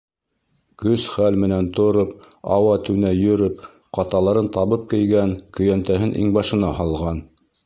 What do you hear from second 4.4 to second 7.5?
табып кейгән, көйәнтәһен иңбашына һалған.